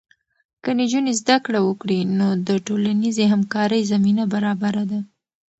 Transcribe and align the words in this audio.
که 0.63 0.69
نجونې 0.79 1.13
زده 1.21 1.37
کړه 1.45 1.59
وکړي، 1.63 1.99
نو 2.17 2.27
د 2.47 2.49
ټولنیزې 2.67 3.25
همکارۍ 3.33 3.81
زمینه 3.91 4.23
برابره 4.33 4.83
ده. 4.91 4.99